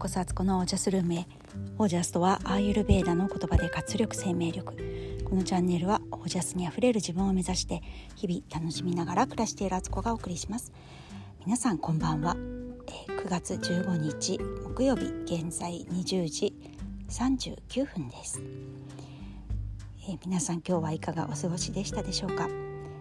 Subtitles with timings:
[0.00, 1.26] こそアツコのオージャスルームへ
[1.76, 4.74] オージャスとはアーユルベーダの言葉で活力生命力。
[5.28, 7.82] このチャンネルはオージャスにあふれる自分を目指して
[8.16, 10.72] 日々楽しみながら暮らしているアツコがお送りします。
[11.44, 12.34] 皆さんこんばんは、
[13.08, 16.54] え、9月15日木曜日現在20時
[17.10, 18.40] 39分です、
[20.08, 22.48] えー、皆さん今日はいかがお過ごしでしたでしょうか、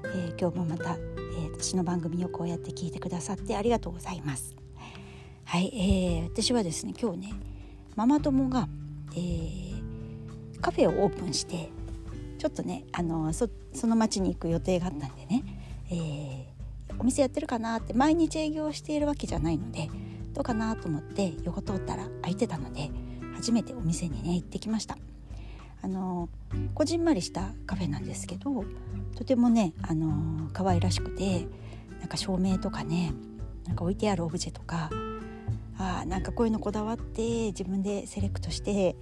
[0.03, 4.58] えー、今日もまた、え私の番組をこうやって聞いてくださってありがとうございます。
[5.49, 7.33] はい、えー、私はですね今日ね
[7.95, 8.67] ママ友が、
[9.13, 11.71] えー、カフェをオープンして
[12.37, 13.47] ちょっとねあのそ
[13.87, 15.43] の町に行く予定があったんでね、
[15.89, 19.89] えー、お店やってるかなって毎日営業しているわけじゃないので
[20.35, 22.91] どうかなと思って横通ったら空いてたので
[23.33, 24.99] 初めてお店にね行ってきました。
[25.81, 26.29] あの
[26.75, 28.65] こじんまりしたカフェなんですけど
[29.15, 31.47] とてもねあの可愛らしくて
[32.01, 33.13] なんか照明とかね
[33.65, 34.91] なんか置いてあるオブジェとか
[35.79, 38.95] あなんかこういうのこだわって自分でセレクトして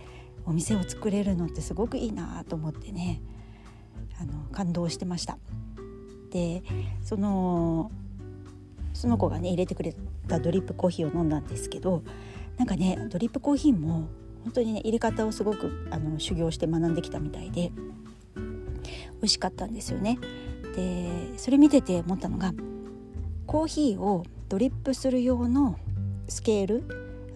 [0.45, 3.21] お店を作れるのってすごくいいなと思ってね
[4.21, 5.37] あの感動してました。
[6.31, 6.61] で
[7.01, 7.91] その
[8.93, 9.95] その子がね入れてくれ
[10.27, 12.03] たドリップコーヒーを飲んだんですけど
[12.57, 14.07] なんかねドリップコーヒーも
[14.43, 17.71] 本当にね入れ方をすごくあの修行して学んできたみたいで
[18.35, 18.43] 美
[19.23, 20.19] 味しかったんですよね。
[20.75, 22.53] でそれ見てて思ったのが
[23.47, 25.77] コーヒーをドリップする用の
[26.27, 26.83] スケール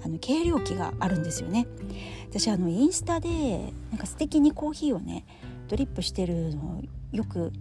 [0.03, 1.67] あの計量器があるんですよね。
[2.29, 5.25] 私あのインスタでなんか素敵にコーヒーをね
[5.67, 6.81] ドリップしてるのを
[7.11, 7.51] よく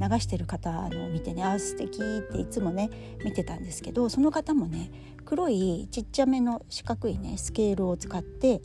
[0.00, 2.90] 流してる方のを見てねあ素敵っていつもね
[3.24, 4.90] 見てたんですけどその方もね
[5.24, 8.62] 黒いちっちゃめの四角いねスケールを使って、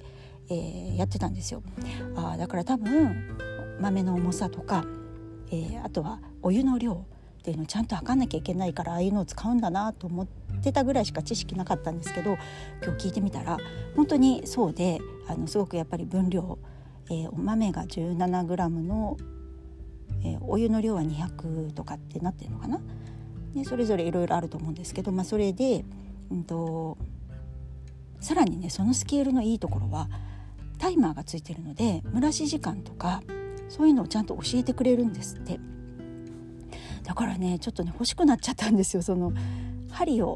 [0.50, 1.64] えー、やってたんですよ。
[2.16, 3.38] あだから多分
[3.80, 4.86] 豆の重さとか、
[5.52, 7.06] えー、あとはお湯の量
[7.48, 10.28] っていうのをちゃんと測んなきゃいけないからああいうのを使うんだなと思っ
[10.62, 12.38] てたぐらいしか知識なかったんですけど
[12.84, 13.58] 今日聞いてみたら
[13.96, 15.00] 本当にそうで
[15.30, 16.60] あのすごくやっぱり分量、
[17.10, 19.16] えー、お豆が 17g の、
[20.26, 22.82] えー、お湯の量は200とかってなってるのかな？
[23.56, 25.86] でそれぞれいろいろあると思うんですけど、まあ、それで、
[26.30, 26.98] うんと、
[28.20, 30.10] さらにねそのスケールのいいところは
[30.80, 33.24] タイマーがついてるので蒸らし時間とか
[33.70, 35.62] そういうのをちゃんと教えてくれるんですって。
[37.08, 39.02] だからねちょっとね欲しくなっちゃったんですよ。
[39.02, 39.32] その
[39.90, 40.34] ハリオ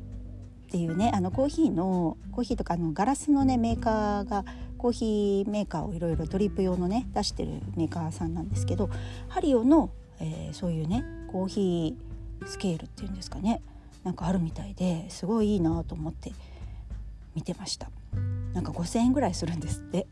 [0.68, 4.46] っていうねあのコーヒーのコーヒーとかあのガラスのねメーカーが
[4.78, 8.90] コーヒーメーカーをいろいろドリップ用のね出してるメーカーさんなんですけど
[9.28, 13.62] ハリオの、えー、そういうねコーヒースケールっていうんですかね
[14.06, 16.31] なんかあるみたいですごいいいなと思って
[17.36, 17.90] 見てました。
[18.54, 20.08] なんか5,000円ぐらいするんですって。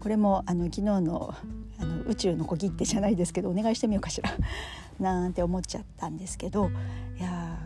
[0.00, 1.34] これもあの昨日の
[1.78, 4.30] あの宇宙の小切手じゃないですけどお願いしてみようかしら。
[5.00, 6.70] なんて思っちゃったんですけど
[7.18, 7.58] いや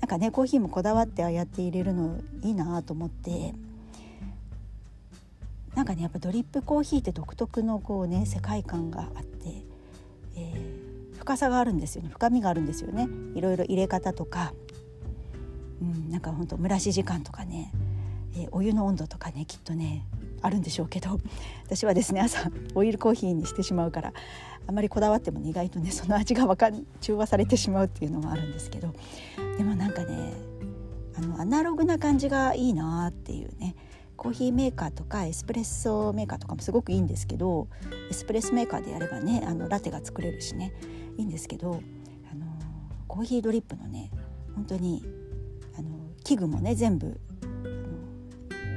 [0.00, 3.54] なんかねコーヒーもこだわってああやって入れるのいいなと思って
[5.74, 9.64] なんかねやっぱドリップコーヒーって独特のこうね世界観があって、
[10.36, 12.10] えー、深さがあるんですよね。
[12.12, 13.08] 深みがあるんですよね。
[13.34, 14.52] いろいろ入れ方とか、
[15.80, 17.72] うん、なんかほんと蒸らし時間とかね、
[18.34, 20.04] えー、お湯の温度とかねきっとね
[20.42, 21.18] あるんでしょうけど
[21.64, 24.12] 私はですね朝オイルコーヒーにしてしまうから
[24.66, 26.70] あまりこだわっても、意外とねその味がわか
[27.00, 28.94] 中和されてしまうっていうのもあるんですけど
[29.58, 30.34] でもなんかね
[31.16, 33.74] あのアナログな感じがいいなっていうね
[34.16, 37.66] コーヒーメーカーとかエスプレッソメーカーとかもすごくいいんですけど
[38.08, 40.72] エスプレッソメーカーでやればねあのラテが作れるしね
[41.18, 41.82] いいんですけど
[42.30, 42.46] あの
[43.08, 44.10] コーヒードリップのね
[44.54, 45.04] 本当に
[45.76, 45.88] あの
[46.22, 47.20] 器具もね全部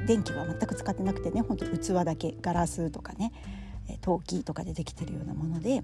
[0.06, 3.32] 電気は全く使ってなくてねほんと器だけガラスとかね
[4.02, 5.82] 陶器とかでできてるようなもので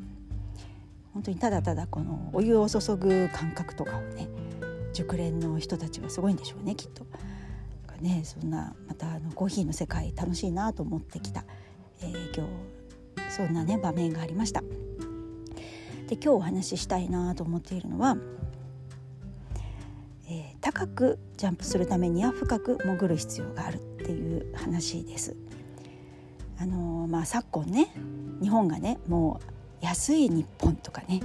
[1.14, 4.28] 本当にただただこのお湯を注ぐ感覚とかをね
[4.94, 7.06] 熟練の人たちはすごいんでしょうねきっと。
[8.02, 11.46] ね、そんなまたあのコーヒーの世界楽しいなと思ってきた、
[12.02, 12.48] えー、今
[13.28, 14.64] 日そんなね場面がありました。
[16.08, 18.18] で今日お話ししたいなと思っているのは、
[20.28, 23.80] えー、高くジャンプするためには深く潜る必要がある
[24.54, 25.36] 話です。
[26.60, 27.92] あのまあ、昨今ね
[28.40, 29.40] 日本がねも
[29.82, 31.20] う安い日本とかね、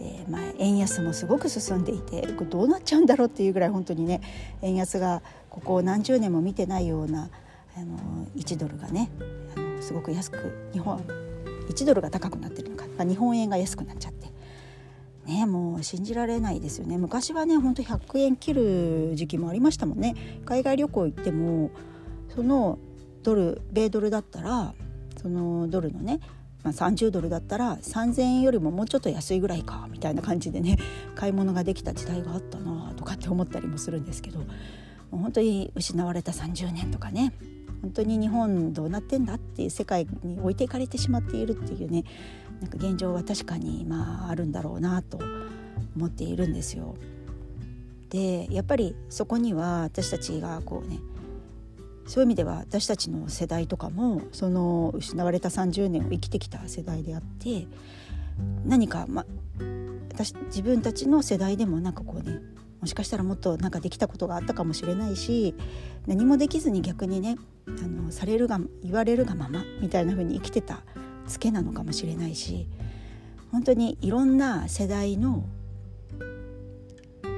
[0.00, 4.20] えー、まあ、円安もすごく進んでいてこれどうなっちゃうんだろうっていうぐらい本当にね
[4.60, 7.30] 円安がここ何十年も見てないような
[7.76, 9.10] あの1ドルがね
[9.56, 10.98] あのすごく安く日本
[11.70, 14.28] 1ドルが高くなってるのか、まあ、日本円が安くなっちゃって。
[15.24, 20.14] ね、もう信じられないですよね昔はね本当100円切る時期もありましたもんね
[20.46, 21.70] 海外旅行行っても
[22.38, 22.78] その
[23.24, 24.72] ドル米ドルだったら
[25.20, 26.20] そのドルのね、
[26.62, 30.78] まあ、30ドルだったら3,000円よりももうちょっと安いぐらいかみたいな感じでね
[31.16, 34.44] 買い物ができた時代があったなとかって思ったりもするんですけども
[35.14, 37.32] う本当に失われた30年とかね
[37.82, 42.04] 本当に日本どうなってんだっていう世界に置いていかれてしまっているっていうね
[42.60, 45.18] なんか現状は確かにまああるんだろうなと
[45.96, 46.94] 思っているんですよ。
[48.10, 51.00] でやっぱりそこには私たちがこうね
[52.08, 57.66] そういう意味では私たちの世代とかもその失われた30年を生きてきた世代であって
[58.64, 59.26] 何か、ま、
[60.10, 62.40] 私自分たちの世代でもなんかこうね
[62.80, 65.54] もしかしたらもっとなんかできたことがあったかもしれないし
[66.06, 70.80] 何もできずに逆にねあのされるが言われるがままみたいな風に生きてた
[71.26, 72.66] ツケなのかもしれないし
[73.52, 75.44] 本当にいろんな世代の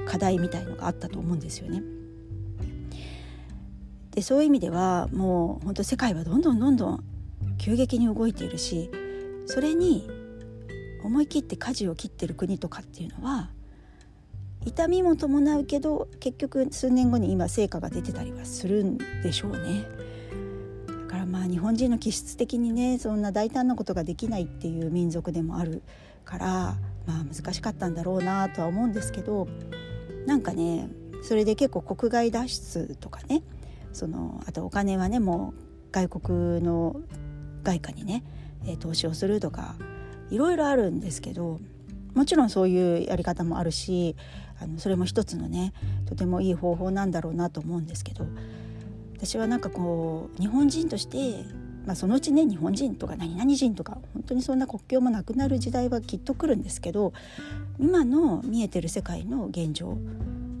[0.05, 2.00] 課題みたいのがあったと思うんですよね。
[4.11, 7.03] でそういう意味ではもう本当世界はどんどんどんどん
[7.57, 8.91] 急激に動いているし
[9.45, 10.09] それに
[11.03, 13.49] 思い切って舵を切ってる国とかっていうのは
[14.65, 19.87] 痛みも伴うけど結局数年後に今成果が出てたりはするんでしょうね。
[20.87, 25.81] だからまあ日本人の気質的にねそんな大胆なことができないっていう民族でもある
[26.25, 26.47] から
[27.07, 29.47] まあ難しかったんだろうなとは思うんですけど
[30.25, 30.89] なんかね
[31.23, 33.41] それで結構国外脱出とかね
[33.93, 35.61] そのあとお金はねもう
[35.91, 37.01] 外国の
[37.63, 38.23] 外貨にね、
[38.79, 39.75] 投資をするとか
[40.29, 41.59] いろいろあるんですけど
[42.13, 44.15] もちろんそういうやり方もあるし
[44.61, 45.73] あのそれも一つのね
[46.05, 48.25] とてもいい方法なんだろうなと思うんですけど
[49.15, 51.45] 私はなんかこう日本人として、
[51.85, 57.13] まあ、そのうちね日本人とか何々人とか本当にそんな国境もなくなる時代はきっと来るんですけど
[57.79, 59.97] 今の見えてる世界の現状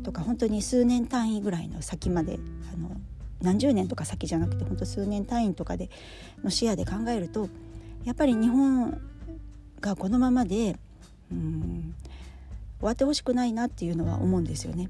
[0.03, 2.39] とか本当に数年単位ぐらいの先まで
[2.73, 2.91] あの
[3.41, 5.89] 何十年とか先じゃなくて本当数年単位とかで
[6.43, 7.49] の視野で考えると
[8.03, 8.99] やっぱり日本
[9.79, 10.77] がこのままで
[11.31, 11.95] うん
[12.79, 14.89] 終わってほしくないなっていうのは思うんですよね。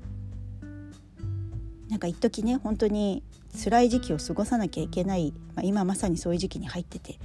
[1.89, 3.21] なんか一時ね本当に
[3.62, 7.19] 辛い時期を過ごさなきゃいけない、まあ、今まさにそういう時期に入ってて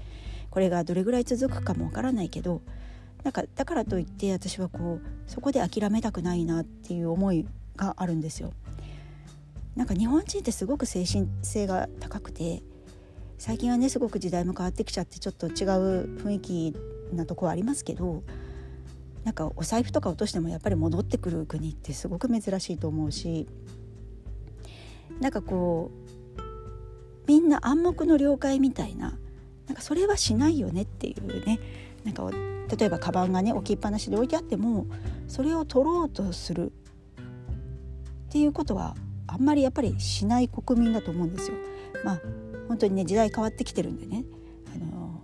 [0.51, 2.63] これがどれぐらい続くかもわからないけど
[3.23, 7.47] なんかだからといって私はこうそこで諦めたくないなっていう思い
[7.77, 8.53] があるんですよ。
[9.77, 12.63] なんか日本人ってすごく精神性が高くて
[13.39, 15.53] 最近はねすごく時代も変わってきちゃってちょっと違う
[16.17, 16.75] 雰囲気
[17.13, 18.23] なとこはありますけど
[19.25, 23.47] なんかお財布とか落としてもやっぱり戻ってくる国ってすごく珍しいと思うし
[25.21, 26.41] なんかこう
[27.27, 29.19] みんな暗黙の了解みたいな
[29.67, 31.59] なんかそれはしないよねっていうね。
[32.05, 32.31] なんか
[32.79, 34.87] 例えばカバンがね置きっぱなしで置いてあっても
[35.27, 38.95] それを取ろうとするっていうことは
[39.27, 41.57] あんまりやっぱりしない国民だと思うんですよ。
[42.05, 42.21] まあ
[42.69, 44.25] 本当にね時代変わってきてるんでね
[44.75, 45.21] あの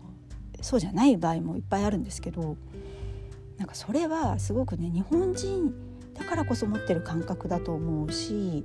[0.60, 2.56] そうじゃない場合もいっぱいあるんですけど
[3.58, 5.75] なんかそれはすごくね日本人
[6.14, 8.64] だからこそ持ってる感覚だと思うし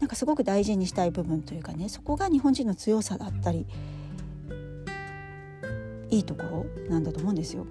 [0.00, 3.66] なんかすごく大事にしたい部分というかねそこが日本人の強さだったり
[6.10, 7.66] いいところなんだと思うんですよ。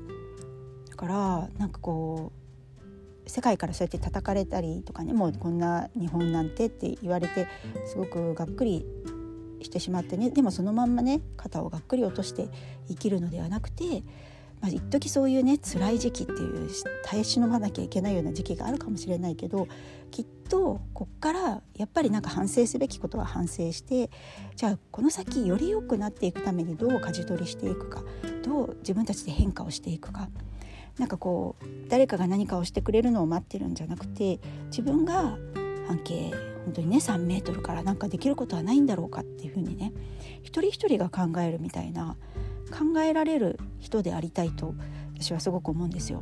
[0.89, 2.36] だからなんかこう
[3.27, 7.47] 世界からそうやって叩かれたりとかねもうこんな日本なんてって言われて
[7.85, 8.85] すごくがっくり
[9.61, 12.49] してしまってねでもそのまんまね肩をがっくり落として
[12.87, 14.03] 生きるのではなくて、
[14.61, 16.69] まあ、一時そういうね辛い時期っていう
[17.03, 19.67] 耐え忍ばなきゃいけないような時期があるかもしれないけど
[20.11, 24.09] きっとこっからやっぱりなんか反省すべきことは反省して
[24.55, 28.03] じゃあこの先より良くなっていくためにどう舵取りしていくか
[28.43, 30.29] どう自分たちで変化をしていくか。
[30.97, 35.37] なんかこう誰かが何かをしてくれるのを待ってるんじゃなくて自分が
[35.87, 36.31] 半径
[36.65, 39.93] 本当にね3メートルからなんかできることはないんだろうかっていうふうにね
[40.43, 42.17] 一人一人が考えるみたいな
[42.71, 44.73] 考えられる人でありたいと
[45.13, 46.21] 私はすごく思うんですよ。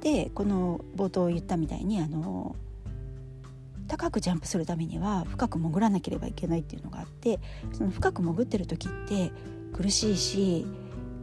[0.00, 2.56] でこの冒頭言ったみたいにあの
[3.86, 7.38] 高くジャンプするためには深く潜らなければいけないっていうのがあって
[7.72, 9.30] その深く潜ってる時って
[9.72, 10.66] 苦しいし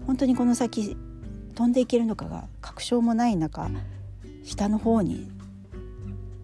[0.07, 0.97] 本当にこの先
[1.51, 3.70] 飛んでいけるのかが確証もない中
[4.43, 5.29] 下の方に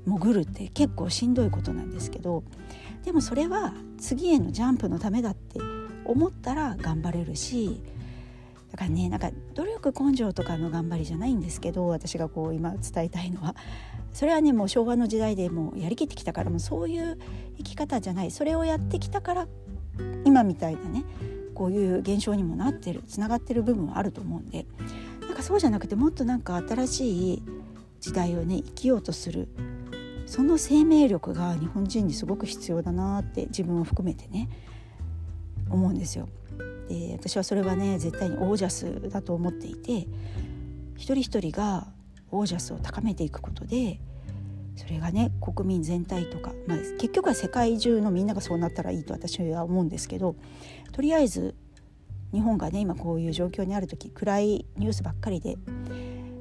[0.06, 2.44] 潜るって結構しんどいことなんですけど
[3.04, 5.60] でもそれは次へのジャンプのためだって
[6.06, 7.82] 思ったら頑張れるし
[8.72, 13.56] だからねなんか努力根性とかの頑張りじゃないんですけど私がこう今伝えたいのは。
[14.14, 17.20] それはねもう昭和の時代でもうやりきってきたからもうそういう
[17.58, 18.32] 生き方じゃない。
[18.32, 19.48] それをやってきたから
[20.26, 21.06] 今みたいなね
[21.58, 24.68] こういう現象にもなってるつながってる部分はあると思うんで
[25.22, 27.44] なんかそうじゃなくてもっとなんか新しい
[28.00, 29.48] 時代をね生きようとする
[30.28, 34.50] その生命力が日本人にすごく必要だなって自分を含めてね
[35.72, 36.30] 思うんですよ。
[36.90, 40.08] で私はそれはね絶対にオージャスだと思っていて
[40.96, 41.88] 一人一人が
[42.30, 44.00] オージャスを高めていくことで
[44.77, 50.36] それがね国民全体とか、まあ、結局は世界中のみんながそうなったらいいと私は思うんですけど
[50.93, 51.55] とりあえず
[52.31, 55.57] 日本がね今こういう状況にある時暗いニュースばっかりで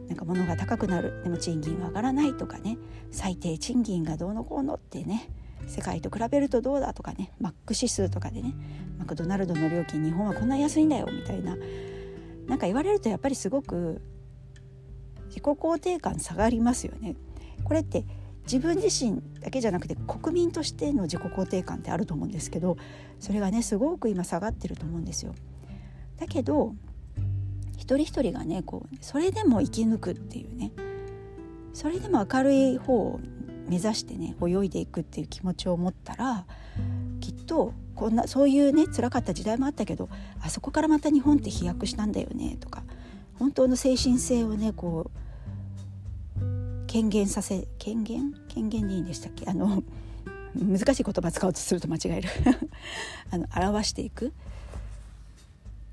[0.08, 2.76] なんか物が高くなるでも賃金は上がらないとかね
[3.10, 5.30] 最低賃金がどうのこうのってね
[5.66, 8.54] 世界と比べるとどうだとかねマック指数とかでね
[8.98, 11.56] マクドナルドの料金日本はこんな安いんだよみたいな
[12.46, 14.00] なんか言われるとやっぱりすごく
[15.28, 17.16] 自己肯定感下がりますよね。
[17.64, 18.04] これって
[18.46, 22.76] 自分自身だけじゃなくて国民としての自己肯定感ってあると思うんですけど
[23.18, 25.34] それがねすごく今下がってると思うんですよ。
[26.16, 26.74] だけど
[27.76, 30.72] 一人一人がねこうそれでも生き抜くっていうね
[31.74, 33.20] それでも明るい方を
[33.68, 36.46] 目指してね泳いでいくっていう気持ちを持ったら
[37.20, 40.08] きっとこんなそういうね辛かった時代もあったけど
[40.40, 42.84] あそこからまた日本って飛躍したんだよねとか
[43.38, 45.25] 本当の精神性をねこう
[46.86, 48.32] 権限させ権限？
[48.48, 49.46] 権限でいいんでしたっけ？
[49.46, 49.82] あの
[50.54, 52.28] 難しい言葉使おうとすると間違える。
[53.30, 54.32] あの表していく。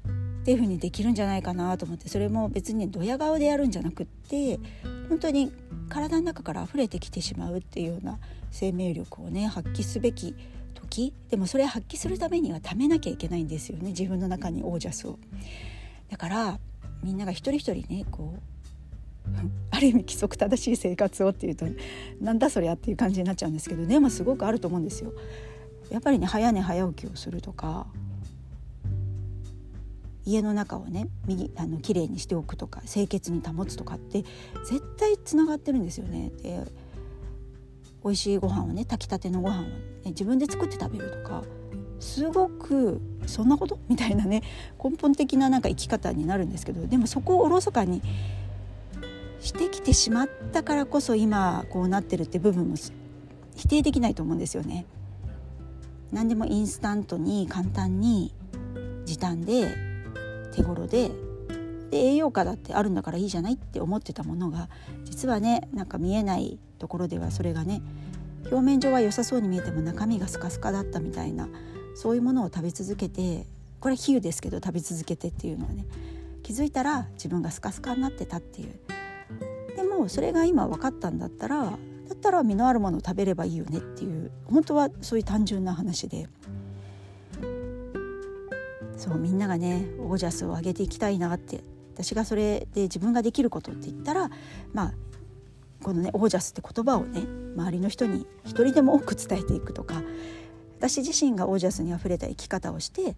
[0.05, 4.59] っていうふうにできるんじゃないかなと思ってそれも別にドヤ顔でやるんじゃなくって
[5.07, 5.53] 本当に
[5.87, 8.19] 体の中から溢れてきてしまうっていうような
[8.51, 10.35] 生命力をね発揮すべき
[10.73, 15.17] 時でもそれ発揮するためにはためなきゃいけないんですよね自分の中にオージャスを。
[16.09, 16.59] だから
[17.01, 18.41] みんなが一人一人ねこう
[19.71, 21.65] ある意味規則正しい生活をっていうと
[22.21, 25.13] なんだそりゃっていう感じになっちゃうんですけどでもすごくあると思うんですよ。
[25.89, 27.87] やっぱりね早寝早起きをするとか
[30.25, 34.23] 家の中をね右あの綺麗にしておくとか清潔に保つとかって
[34.65, 36.31] 絶対つながってるんですよね。
[36.41, 36.63] で
[38.03, 39.71] 美味しいご飯をね炊きたてのご飯を、ね、
[40.07, 41.43] 自分で作って食べるとか
[41.99, 43.79] すごくそんなこと？
[43.87, 44.43] みたいなね
[44.83, 48.01] 根本的ななんか生き方になるんですけどでもそこをおろそかに
[49.43, 52.75] してきてしまったからこそ今こうなってるって部分も
[53.55, 54.85] 否定できないと思うんですよね。
[56.13, 58.33] 何でもインスタントに簡単に
[59.03, 59.75] 時短で
[60.53, 61.11] 手頃で
[61.91, 64.69] で栄養価だってあるんだからいいじゃないって思ってたものが
[65.03, 67.81] 実はねなんか見えないところではそれがね
[68.45, 71.49] 表面上は良さそうに見えても中身がスカスカだったみたいな
[71.95, 73.45] そういうものを食べ続けて
[73.79, 75.85] これ比喩ですけど食べ続けてっていうのはね
[76.43, 78.79] 気づいたら自分がスカスカになってたっていう
[79.93, 81.71] もそれが今分かったんだったらだ
[82.13, 86.27] ったら身のあるものを食べればいいよねっていう本当はそういう単純な話で。
[88.95, 91.63] そうみんながねオージャスを上げていきたいなって。
[91.93, 94.29] 私がそれで自分ができることって言ったら
[94.73, 94.93] まあ
[95.83, 97.21] このねオージャスって言葉をね
[97.55, 100.01] 周りの人に一人でも多く伝えていくとか
[100.79, 103.15] 私自身がオージャスにあふれた生き方をして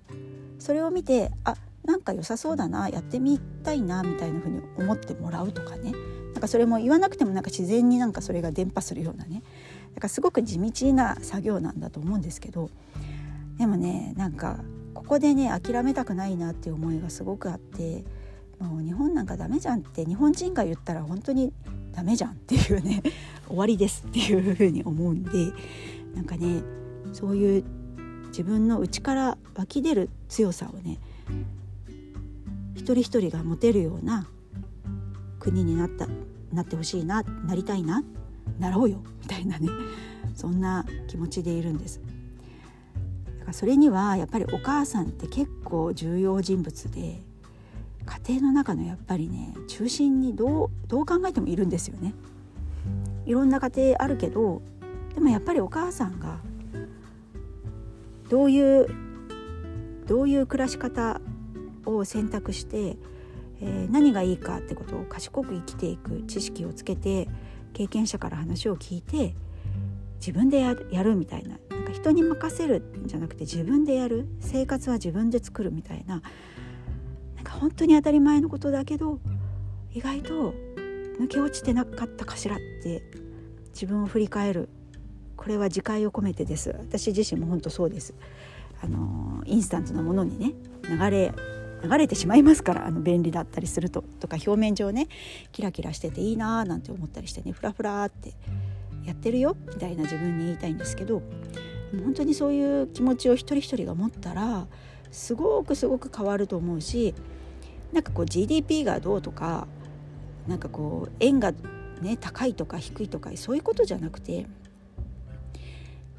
[0.59, 1.55] それを見てあ
[1.85, 5.93] なんか良さそうだなやってみたいなみたいな風に思ってもらうとかね。
[6.35, 9.41] なんかそれも言わなくてもなんか自然になんかそれが伝播するようなね。
[9.93, 12.69] だからすごく地道な作業なんだと思うんですけど。
[13.57, 14.59] でもねなんか
[14.93, 18.03] ここでね諦めたくないなっていう思いがすごくあって。
[18.59, 20.05] もう日本なんかダメじゃんって。
[20.05, 21.53] 日本人が言ったら本当に
[21.93, 23.01] ダメじゃんっていうね。
[23.47, 25.31] 終わりですっていうふうに思うんで。
[26.15, 26.63] なんかね
[27.13, 27.63] そういう
[28.27, 30.99] 自分の内から湧き出る強さをね
[32.75, 34.27] 一人一人が持てるような
[35.45, 36.07] 国になった
[36.51, 38.03] なってほしいななりたいな
[38.57, 39.69] なろうよみたいなね
[40.33, 42.01] そんな気持ちでいるんです。
[43.39, 47.21] だからそれにはやっぱりお母さんって結構重要人物で
[48.05, 52.15] 家庭の中のやっぱりね中心にどうどう考えてもいるんですよね。
[53.27, 54.63] いろんな家庭あるけど
[55.13, 56.39] でもやっぱりお母さんが
[58.29, 58.87] どういう
[60.07, 61.21] どういう暮らし方
[61.85, 62.97] を選択して
[63.65, 67.27] え、何がいいかってことを賢く生きていく知識をつけて
[67.73, 69.35] 経験者から話を聞いて
[70.19, 74.27] 自分でやるみたいななんか人に任せるんじゃなくて自分でやる。
[74.39, 76.21] 生活は自分で作るみたいな。
[77.35, 79.19] なんか本当に当たり前のことだけど
[79.93, 80.53] 意外と
[81.19, 83.03] 抜け落ちてなかったかしらって
[83.73, 84.69] 自分を振り返る。
[85.37, 86.75] これは自戒を込めてです。
[86.79, 88.13] 私自身も本当そうです。
[88.81, 90.53] あのインスタントなものにね
[90.89, 91.33] 流れ
[91.83, 95.07] 流れてしまいますからあの便利だったりするととか表面上ね
[95.51, 98.33] キラキラしてていいなーなんて思ったりしてねフラフラって
[99.05, 101.21] やってるよみたいな自分に言いたいんですけど
[102.03, 104.67] 本当にそういう気持ちを一人一人が持ったら
[105.11, 107.13] すごくすごく変わると思うし
[107.93, 109.67] なんかこう GDP がどうとか
[110.47, 111.53] なんかこう円が
[112.01, 114.47] ね高いとか低いとかそういうことじゃなくて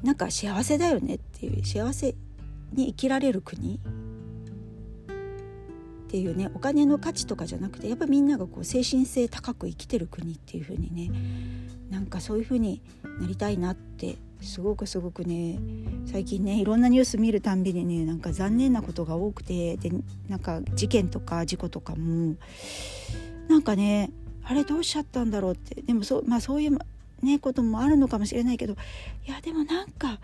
[0.01, 2.15] なんか幸せだよねっていう幸せ
[2.73, 3.79] に生きられる国
[6.07, 11.11] っていうねお金の価値とかじゃなくてやっぱみんながこう精神性高く生きてる国っていう風にね
[11.89, 12.81] なんかそういう風に
[13.19, 15.59] なりたいなってすごくすごくね
[16.09, 19.91] 最近ねいろんなニュース見るたんびにねなんか残念なことが多くてで
[20.29, 22.35] なんか事件とか事故とかも
[23.49, 24.09] なんかね
[24.45, 26.77] あれどうしちゃったんだろうってでもそう,、まあ、そういう、
[27.21, 28.77] ね、こともあるのかもしれないけど
[29.27, 30.19] いやでもなんか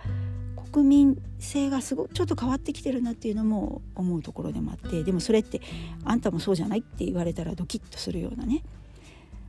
[0.71, 5.61] 国民性がすごちょっと変わってきてるなっていうのも思うところでもあってでもそれって
[6.03, 8.63] あんたもそうじゃないって言われたらドキッとするようなね。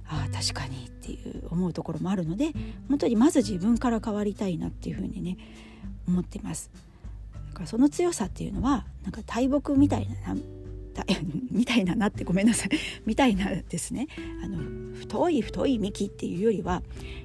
[0.06, 2.50] ああ確かにっていう思うところもあるので
[2.88, 5.38] 本当にまず自分から変わりたいなっていうふうにね
[6.06, 6.70] 思ってます。
[7.48, 10.36] だからその強さっていうのはなんか大木みたいな
[11.50, 12.70] みたいななってごめんなさい。
[13.06, 14.08] みたいなですね。
[14.42, 16.82] あの太い太い幹っていうよりは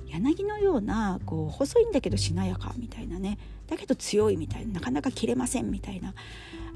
[0.08, 3.38] 柳のようなこう細いんだけどしなやかみたいなね。
[3.70, 6.16] だけど強いみたいななかなか切れませんみたいな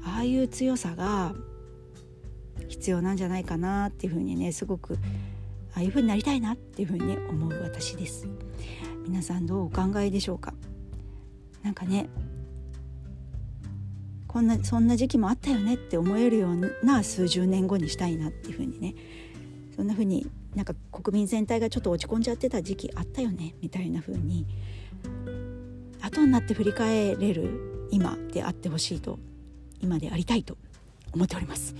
[0.04, 1.34] ああいう強さが
[2.68, 4.98] 必要なんじゃないかなっていうふうにねすごく
[5.74, 8.28] ああいうふうになりたいなっていうふうに思う私です。
[9.06, 10.54] 皆さんどうお考えでしょうか？
[11.62, 12.08] なんかね
[14.28, 18.94] こんなそんな時期もあったよねって思えるような数十年後にしたいなっていうふうにね
[19.76, 24.46] そんなふうになんか国民全体がちょっと落ち込んじゃってた時期あったよねみたいな風に
[26.14, 29.18] 後になって振り返れる今であってほしいと
[29.80, 30.56] 今でありたいと
[31.12, 31.74] 思っております。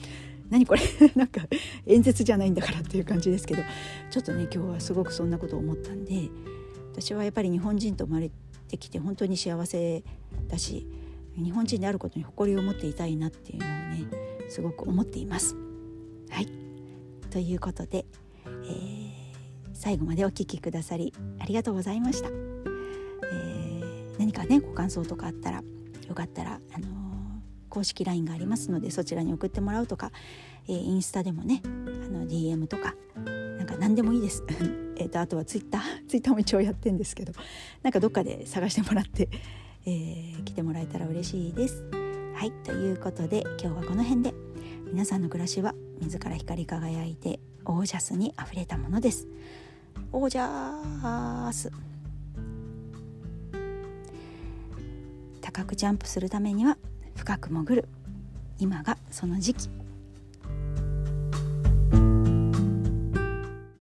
[0.51, 0.83] 何これ？
[1.17, 1.43] なんか
[1.87, 3.63] 演説じゃないんだからっていう感じですけど
[4.11, 6.29] ちょっとね今日はすごくそんなことを思ったんで
[6.93, 8.31] 私はやっぱり日本人と生まれ
[8.69, 10.05] てきて本当に幸せ
[10.49, 10.87] だし
[11.37, 14.07] 日本人であることに誇りを持っていたいなっていうのをね
[14.49, 15.57] すごく思っています。
[16.29, 16.49] はい。
[17.31, 18.05] ということで
[18.47, 19.13] えー、
[19.73, 22.29] 最後までお聴きくださりありがとうございました、
[24.19, 25.63] 何かねご感想とかあったら
[26.09, 26.91] よかったら、あのー、
[27.69, 30.13] 公式 LINE がありますのでそちらに送ってもらうとか、
[30.69, 32.95] えー、インスタでもねあの DM とか
[33.65, 34.45] なんか何でもいいです。
[34.97, 37.33] えとあとは Twitter Twitter も一応やってんですけど
[37.83, 39.29] なんかどっかで探してもらって、
[39.87, 41.85] えー、来てもらえたら嬉しいです。
[42.35, 44.35] はいということで今日はこの辺で
[44.93, 49.27] 皆さんの暮らしは自ら光り輝いてオージャスにあふれたものです。
[50.13, 51.94] オージャス。
[55.55, 56.77] 高くジャンプするためには
[57.15, 57.89] 深く潜る。
[58.59, 59.84] 今がその時期。